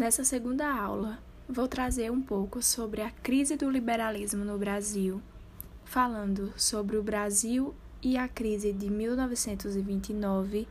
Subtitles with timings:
[0.00, 5.20] Nessa segunda aula, vou trazer um pouco sobre a crise do liberalismo no Brasil,
[5.84, 10.66] falando sobre o Brasil e a crise de 1929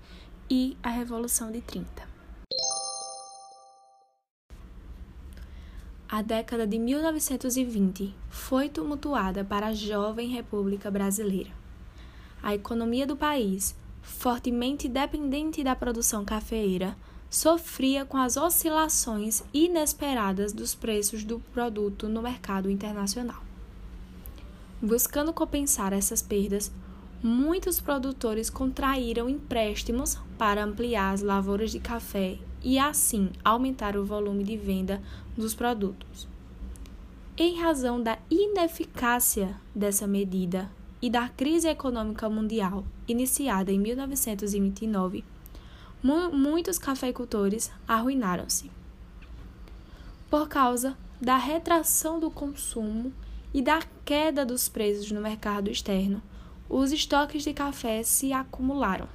[0.50, 2.10] e a Revolução de 30.
[6.10, 11.52] A década de 1920 foi tumultuada para a jovem República Brasileira.
[12.42, 16.98] A economia do país, fortemente dependente da produção cafeeira,
[17.30, 23.44] sofria com as oscilações inesperadas dos preços do produto no mercado internacional.
[24.82, 26.72] Buscando compensar essas perdas,
[27.22, 34.44] muitos produtores contraíram empréstimos para ampliar as lavouras de café e assim aumentar o volume
[34.44, 35.02] de venda
[35.38, 36.28] dos produtos.
[37.38, 40.70] Em razão da ineficácia dessa medida
[41.02, 45.39] e da crise econômica mundial iniciada em 1929, mu
[46.02, 48.72] muitos cafeicultores arruinaram-se.
[50.30, 53.12] Por causa da retração do consumo
[53.54, 56.22] e da queda dos preços no mercado externo,
[56.70, 59.08] os estoques de café se acumularam.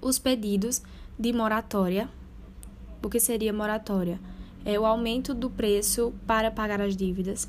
[0.00, 0.82] Os pedidos
[1.18, 2.08] de moratória,
[3.02, 4.20] o que seria moratória?
[4.64, 7.48] É o aumento do preço para pagar as dívidas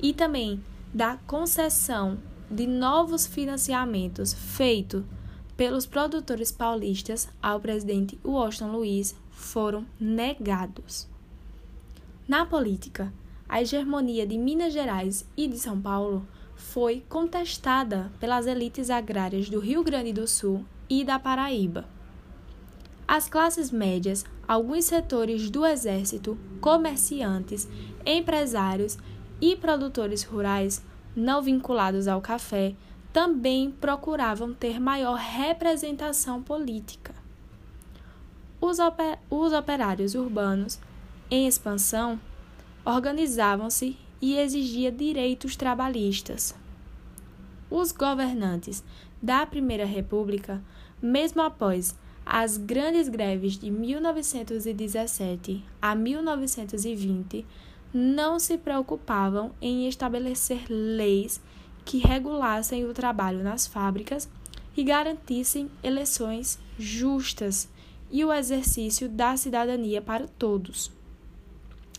[0.00, 0.62] e também
[0.94, 2.18] da concessão
[2.50, 5.04] de novos financiamentos feito
[5.60, 11.06] pelos produtores paulistas ao presidente Washington Luiz foram negados.
[12.26, 13.12] Na política,
[13.46, 19.60] a hegemonia de Minas Gerais e de São Paulo foi contestada pelas elites agrárias do
[19.60, 21.84] Rio Grande do Sul e da Paraíba.
[23.06, 27.68] As classes médias, alguns setores do exército, comerciantes,
[28.06, 28.96] empresários
[29.38, 30.82] e produtores rurais
[31.14, 32.74] não vinculados ao café
[33.12, 37.14] também procuravam ter maior representação política.
[38.60, 40.78] Os, oper os operários urbanos,
[41.30, 42.20] em expansão,
[42.84, 46.54] organizavam-se e exigiam direitos trabalhistas.
[47.70, 48.84] Os governantes
[49.22, 50.62] da Primeira República,
[51.00, 57.46] mesmo após as grandes greves de 1917 a 1920,
[57.92, 61.40] não se preocupavam em estabelecer leis
[61.84, 64.28] que regulassem o trabalho nas fábricas
[64.76, 67.68] e garantissem eleições justas
[68.10, 70.90] e o exercício da cidadania para todos.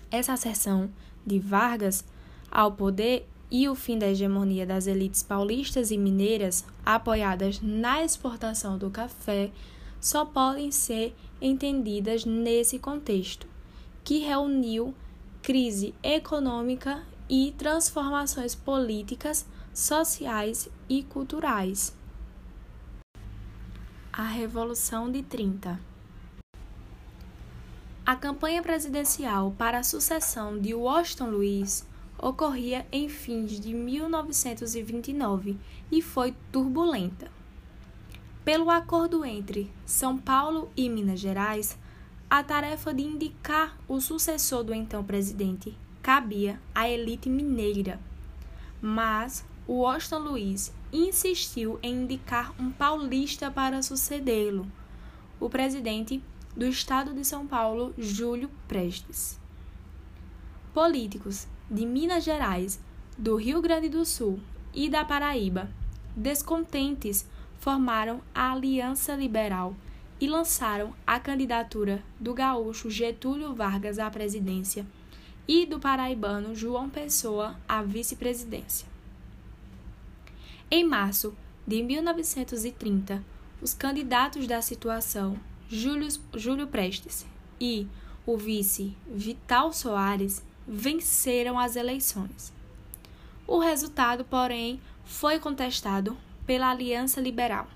[0.09, 0.89] Essa ascensão
[1.25, 2.03] de Vargas
[2.51, 8.77] ao poder e o fim da hegemonia das elites paulistas e mineiras, apoiadas na exportação
[8.77, 9.51] do café,
[9.99, 13.47] só podem ser entendidas nesse contexto,
[14.03, 14.93] que reuniu
[15.41, 21.95] crise econômica e transformações políticas sociais e culturais.
[24.11, 25.79] A Revolução de 30
[28.05, 31.87] A campanha presidencial para a sucessão de Washington Luiz
[32.17, 35.57] ocorria em fins de 1929
[35.89, 37.31] e foi turbulenta.
[38.43, 41.79] Pelo acordo entre São Paulo e Minas Gerais,
[42.29, 47.99] a tarefa de indicar o sucessor do então presidente cabia à elite mineira.
[48.81, 54.69] Mas o Washington Luiz insistiu em indicar um paulista para sucedê-lo,
[55.39, 56.21] o presidente
[56.55, 59.39] do estado de São Paulo, Júlio Prestes.
[60.73, 62.79] Políticos de Minas Gerais,
[63.17, 64.39] do Rio Grande do Sul
[64.73, 65.69] e da Paraíba,
[66.15, 67.27] descontentes,
[67.59, 69.75] formaram a Aliança Liberal
[70.19, 74.85] e lançaram a candidatura do gaúcho Getúlio Vargas à presidência
[75.47, 78.90] e do paraibano João Pessoa à vice-presidência.
[80.73, 81.35] Em março
[81.67, 83.21] de 1930,
[83.61, 85.37] os candidatos da situação,
[85.67, 87.25] Júlio, Júlio Prestes
[87.59, 87.89] e
[88.25, 92.53] o vice Vital Soares, venceram as eleições.
[93.45, 97.67] O resultado, porém, foi contestado pela Aliança Liberal.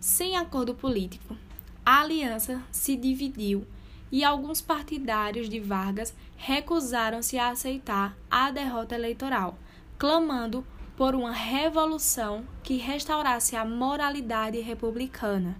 [0.00, 1.36] Sem acordo político,
[1.84, 3.66] a aliança se dividiu
[4.10, 9.58] e alguns partidários de Vargas recusaram-se a aceitar a derrota eleitoral,
[9.98, 10.64] clamando
[10.98, 15.56] por uma revolução que restaurasse a moralidade republicana.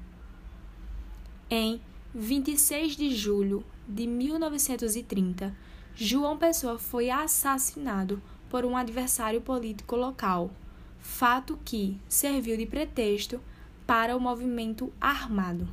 [1.49, 1.81] Em
[2.13, 5.57] 26 de julho de 1930,
[5.95, 8.21] João Pessoa foi assassinado
[8.51, 10.51] por um adversário político local,
[10.99, 13.41] fato que serviu de pretexto
[13.87, 15.69] para o movimento armado.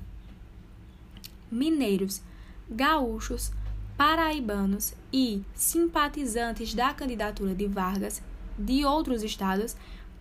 [1.50, 2.22] Mineiros,
[2.70, 3.52] gaúchos,
[3.98, 8.22] paraibanos e simpatizantes da candidatura de Vargas
[8.58, 9.76] de outros estados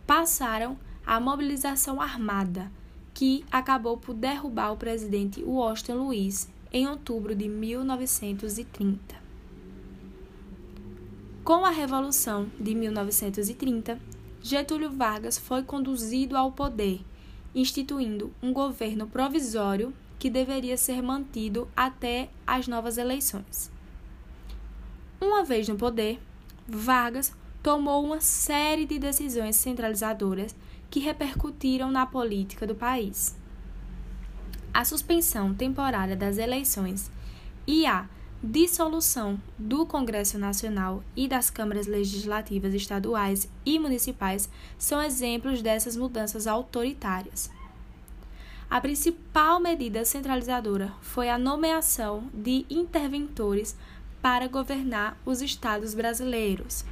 [0.06, 0.76] passaram
[1.06, 2.70] a mobilização armada,
[3.12, 9.24] que acabou por derrubar o presidente Washington Luiz em outubro de 1930.
[11.44, 14.00] Com a Revolução de 1930,
[14.42, 17.00] Getúlio Vargas foi conduzido ao poder,
[17.54, 23.70] instituindo um governo provisório que deveria ser mantido até as novas eleições.
[25.20, 26.18] Uma vez no poder,
[26.66, 27.34] Vargas
[27.64, 30.54] tomou uma série de decisões centralizadoras
[30.90, 33.34] que repercutiram na política do país.
[34.72, 37.10] A suspensão temporária das eleições
[37.66, 38.06] e a
[38.42, 44.46] dissolução do Congresso Nacional e das câmaras legislativas estaduais e municipais
[44.76, 47.50] são exemplos dessas mudanças autoritárias.
[48.68, 53.74] A principal medida centralizadora foi a nomeação de interventores
[54.20, 56.84] para governar os estados brasileiros.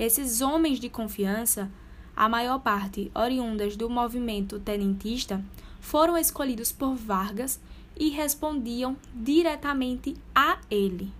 [0.00, 1.70] Esses homens de confiança,
[2.16, 5.44] a maior parte oriundas do movimento tenentista,
[5.78, 7.60] foram escolhidos por Vargas
[7.94, 11.12] e respondiam diretamente a ele.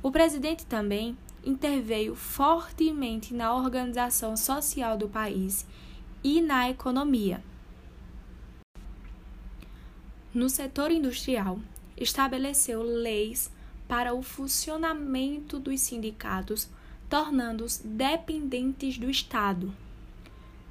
[0.00, 5.66] O presidente também interveio fortemente na organização social do país
[6.22, 7.42] e na economia.
[10.32, 11.58] No setor industrial,
[11.96, 13.50] estabeleceu leis
[13.88, 16.68] para o funcionamento dos sindicatos,
[17.10, 19.74] tornando-os dependentes do Estado,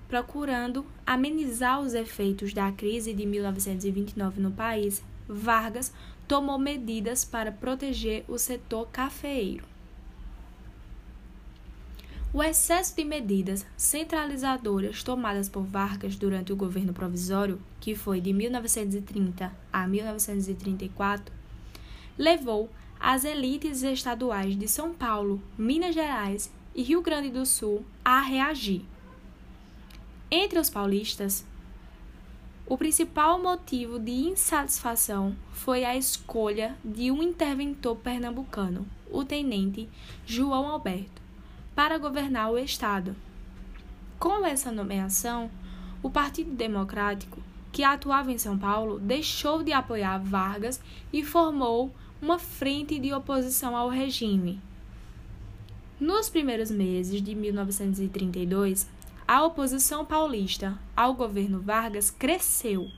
[0.07, 5.03] procurando amenizar os efeitos da crise de 1929 no país.
[5.27, 5.93] Vargas
[6.27, 9.65] tomou medidas para proteger o setor cafeeiro.
[12.31, 18.31] O excesso de medidas centralizadoras tomadas por Vargas durante o governo provisório, que foi de
[18.31, 21.33] 1930 a 1934,
[22.17, 28.19] levou as elites estaduais de São Paulo, Minas Gerais e Rio Grande do Sul a
[28.19, 28.83] reagir.
[30.29, 31.45] Entre os paulistas,
[32.65, 39.89] o principal motivo de insatisfação foi a escolha de um interventor pernambucano, o tenente
[40.25, 41.19] João Alberto
[41.73, 43.15] para governar o Estado.
[44.19, 45.49] Com essa nomeação,
[46.03, 47.41] o Partido Democrático,
[47.71, 50.81] que atuava em São Paulo, deixou de apoiar Vargas
[51.13, 54.61] e formou uma frente de oposição ao regime.
[55.99, 58.87] Nos primeiros meses de 1932,
[59.27, 62.89] a oposição paulista ao governo Vargas cresceu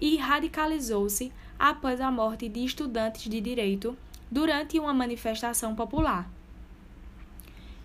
[0.00, 3.96] e radicalizou-se após a morte de estudantes de direito
[4.30, 6.30] durante uma manifestação popular.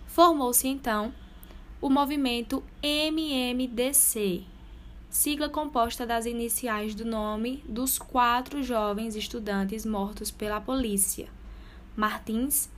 [0.06, 1.12] Formou-se então
[1.80, 4.44] o movimento MMDC,
[5.10, 11.28] sigla composta das iniciais do nome dos quatro jovens estudantes mortos pela polícia:
[11.96, 12.70] Martins,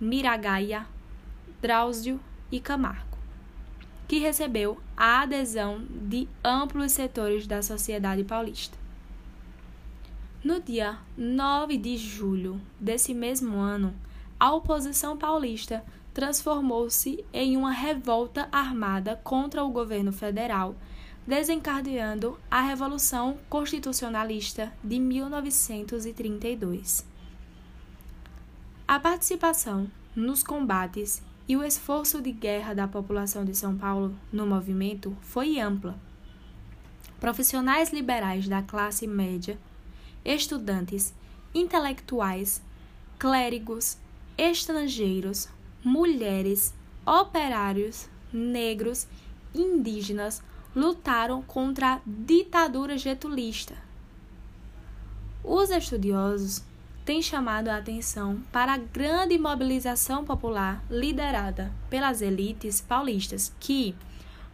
[0.00, 0.86] Miragaia,
[1.60, 3.18] Drauzio e Camargo,
[4.06, 8.76] que recebeu a adesão de amplos setores da sociedade paulista.
[10.44, 13.94] No dia 9 de julho desse mesmo ano,
[14.38, 15.82] a oposição paulista
[16.12, 20.76] transformou-se em uma revolta armada contra o governo federal,
[21.26, 27.06] desencadeando a Revolução Constitucionalista de 1932.
[28.86, 34.46] A participação nos combates e o esforço de guerra da população de São Paulo no
[34.46, 35.98] movimento foi ampla.
[37.18, 39.58] Profissionais liberais da classe média,
[40.24, 41.14] estudantes,
[41.54, 42.62] intelectuais,
[43.18, 43.96] clérigos,
[44.36, 45.48] estrangeiros,
[45.82, 46.74] mulheres,
[47.06, 49.06] operários, negros,
[49.54, 50.42] indígenas
[50.74, 53.74] lutaram contra a ditadura getulista.
[55.42, 56.62] Os estudiosos
[57.04, 63.94] têm chamado a atenção para a grande mobilização popular liderada pelas elites paulistas que,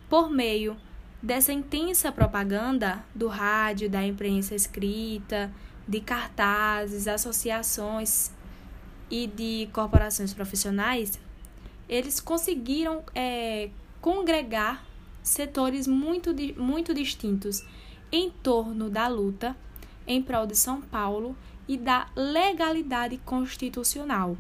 [0.09, 0.77] por meio
[1.23, 5.51] dessa intensa propaganda do rádio, da imprensa escrita,
[5.87, 8.33] de cartazes, associações
[9.11, 11.19] e de corporações profissionais,
[11.89, 14.85] eles conseguiram é, congregar
[15.23, 17.65] setores muito, muito distintos
[18.11, 19.57] em torno da luta
[20.07, 21.37] em prol de São Paulo
[21.69, 24.37] e da legalidade constitucional.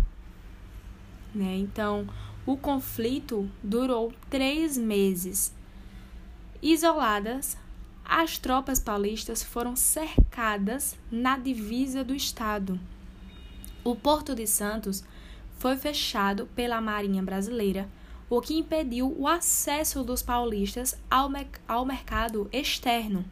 [1.34, 1.56] Né?
[1.58, 2.08] Então,
[2.44, 5.54] o conflito durou três meses.
[6.60, 7.56] Isoladas,
[8.04, 12.80] as tropas paulistas foram cercadas na divisa do Estado
[13.82, 15.02] o Porto de Santos
[15.58, 17.88] foi fechado pela Marinha Brasileira,
[18.30, 23.25] o que impediu o acesso dos paulistas ao, me ao mercado externo.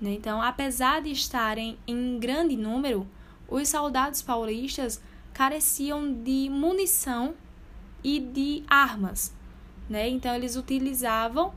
[0.00, 0.14] Né?
[0.14, 3.06] Então, apesar de estarem em grande número,
[3.48, 5.00] os soldados paulistas
[5.32, 7.34] careciam de munição
[8.02, 9.32] e de armas.
[9.88, 10.08] Né?
[10.08, 11.54] Então, eles utilizavam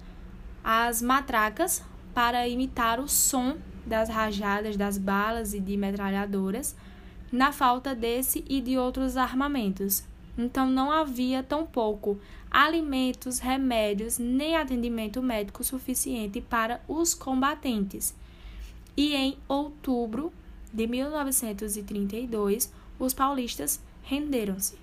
[0.64, 1.84] as matracas
[2.14, 6.76] para imitar o som das rajadas das balas e de metralhadoras
[7.32, 10.04] na falta desse e de outros armamentos.
[10.38, 18.16] Então não havia tampouco alimentos, remédios nem atendimento médico suficiente para os combatentes.
[18.96, 20.32] E em outubro
[20.72, 24.83] de 1932, os paulistas renderam-se.